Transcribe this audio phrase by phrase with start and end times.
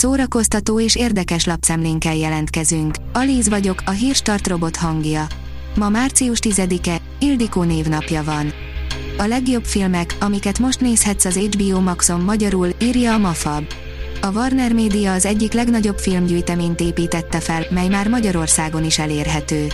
[0.00, 2.94] Szórakoztató és érdekes lapszemlénkkel jelentkezünk.
[3.12, 5.26] Alíz vagyok, a hírstart robot hangja.
[5.76, 8.52] Ma március 10-e, Ildikó névnapja van.
[9.18, 13.64] A legjobb filmek, amiket most nézhetsz az HBO Maxon magyarul, írja a Mafab.
[14.20, 19.66] A Warner Media az egyik legnagyobb filmgyűjteményt építette fel, mely már Magyarországon is elérhető.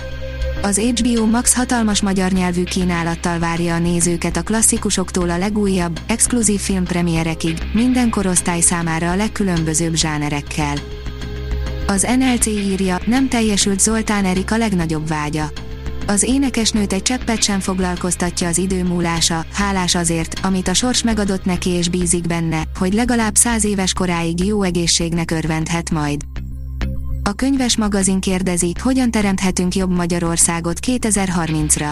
[0.62, 6.60] Az HBO Max hatalmas magyar nyelvű kínálattal várja a nézőket a klasszikusoktól a legújabb, exkluzív
[6.60, 10.74] filmpremierekig, minden korosztály számára a legkülönbözőbb zsánerekkel.
[11.86, 15.50] Az NLC írja, nem teljesült Zoltán Erika legnagyobb vágya.
[16.06, 21.44] Az énekesnőt egy cseppet sem foglalkoztatja az idő múlása, hálás azért, amit a sors megadott
[21.44, 26.20] neki és bízik benne, hogy legalább száz éves koráig jó egészségnek örvendhet majd.
[27.26, 31.90] A könyves magazin kérdezi, hogyan teremthetünk jobb Magyarországot 2030-ra.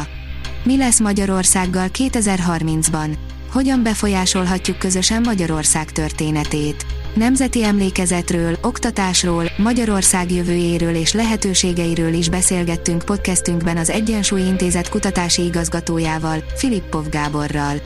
[0.64, 3.16] Mi lesz Magyarországgal 2030-ban?
[3.52, 6.86] Hogyan befolyásolhatjuk közösen Magyarország történetét?
[7.14, 16.44] Nemzeti emlékezetről, oktatásról, Magyarország jövőjéről és lehetőségeiről is beszélgettünk podcastünkben az Egyensúly Intézet kutatási igazgatójával,
[16.56, 17.76] Filippov Gáborral.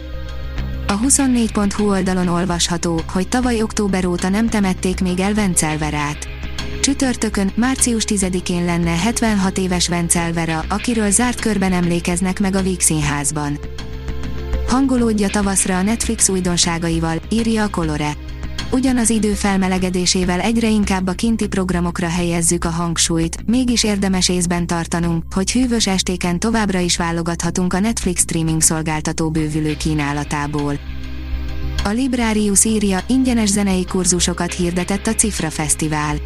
[0.87, 6.28] A 24.hu oldalon olvasható, hogy tavaly október óta nem temették még el Vencelverát.
[6.89, 13.59] Csütörtökön, március 10-én lenne 76 éves Vencelvera, akiről zárt körben emlékeznek meg a Víg Színházban.
[14.69, 18.17] Hangolódja tavaszra a Netflix újdonságaival, írja a Colore.
[18.71, 25.25] Ugyanaz idő felmelegedésével egyre inkább a kinti programokra helyezzük a hangsúlyt, mégis érdemes észben tartanunk,
[25.35, 30.79] hogy hűvös estéken továbbra is válogathatunk a Netflix streaming szolgáltató bővülő kínálatából.
[31.85, 36.17] A Librarius írja, ingyenes zenei kurzusokat hirdetett a Cifra Fesztivál.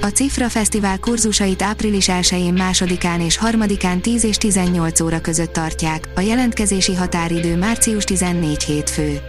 [0.00, 6.08] A Cifra Fesztivál kurzusait április 1-én, másodikán és harmadikán 10 és 18 óra között tartják,
[6.14, 9.20] a jelentkezési határidő március 14 hétfő.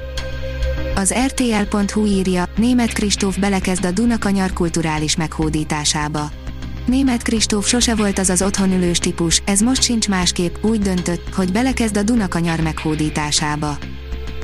[0.96, 6.30] Az RTL.hu írja, német Kristóf belekezd a Dunakanyar kulturális meghódításába.
[6.86, 11.52] Német Kristóf sose volt az az otthonülős típus, ez most sincs másképp, úgy döntött, hogy
[11.52, 13.78] belekezd a Dunakanyar meghódításába.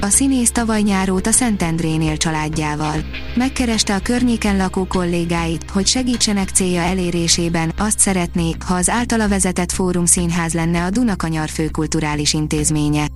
[0.04, 3.06] A színész tavaly nyár óta Szentendrénél családjával.
[3.36, 9.72] Megkereste a környéken lakó kollégáit, hogy segítsenek célja elérésében, azt szeretné, ha az általa vezetett
[9.72, 13.08] Fórum Színház lenne a Dunakanyar főkulturális intézménye.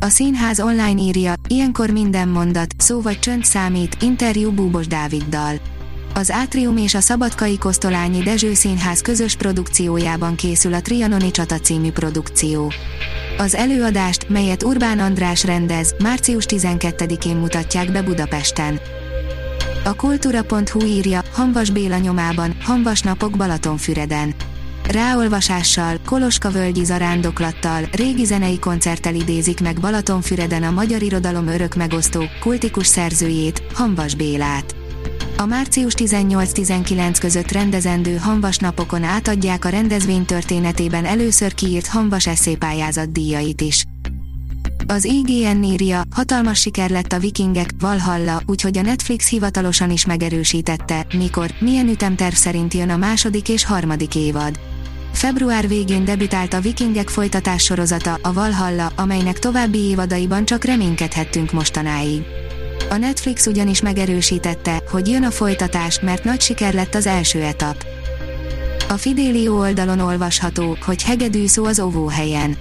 [0.00, 5.54] A színház online írja, ilyenkor minden mondat, szó vagy csönd számít, interjú Búbos Dáviddal.
[6.14, 11.90] Az Átrium és a Szabadkai Kosztolányi Dezső Színház közös produkciójában készül a Trianoni Csata című
[11.90, 12.72] produkció.
[13.38, 18.80] Az előadást, melyet Urbán András rendez, március 12-én mutatják be Budapesten.
[19.84, 24.34] A kultúra.hu írja, Hanvas Béla nyomában, Hanvas napok Balatonfüreden.
[24.88, 32.24] Ráolvasással, Koloska völgyi zarándoklattal, régi zenei koncerttel idézik meg Balatonfüreden a magyar irodalom örök megosztó,
[32.40, 34.79] kultikus szerzőjét, Hanvas Bélát.
[35.40, 43.12] A március 18-19 között rendezendő Hanvas napokon átadják a rendezvény történetében először kiírt Hanvas eszépályázat
[43.12, 43.84] díjait is.
[44.86, 51.06] Az IGN írja, hatalmas siker lett a Vikingek, Valhalla, úgyhogy a Netflix hivatalosan is megerősítette,
[51.12, 54.60] mikor, milyen ütemterv szerint jön a második és harmadik évad.
[55.12, 62.22] Február végén debütált a Vikingek folytatás sorozata, a Valhalla, amelynek további évadaiban csak reménykedhettünk mostanáig.
[62.90, 67.86] A Netflix ugyanis megerősítette, hogy jön a folytatás, mert nagy siker lett az első etap.
[68.88, 72.56] A Fidelio oldalon olvasható, hogy hegedű szó az óvóhelyen.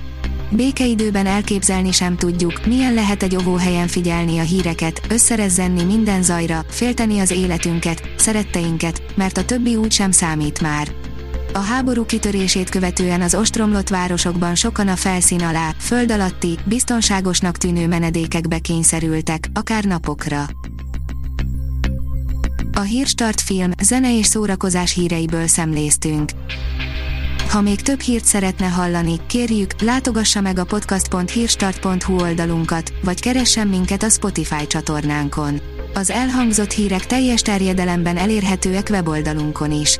[0.51, 7.19] Békeidőben elképzelni sem tudjuk, milyen lehet egy óvóhelyen figyelni a híreket, összerezzenni minden zajra, félteni
[7.19, 10.87] az életünket, szeretteinket, mert a többi úgy sem számít már.
[11.53, 17.87] A háború kitörését követően az ostromlott városokban sokan a felszín alá, föld alatti, biztonságosnak tűnő
[17.87, 20.45] menedékekbe kényszerültek, akár napokra.
[22.73, 26.31] A Hírstart film, zene és szórakozás híreiből szemléztünk.
[27.49, 34.03] Ha még több hírt szeretne hallani, kérjük, látogassa meg a podcast.hírstart.hu oldalunkat, vagy keressen minket
[34.03, 35.61] a Spotify csatornánkon.
[35.93, 39.99] Az elhangzott hírek teljes terjedelemben elérhetőek weboldalunkon is.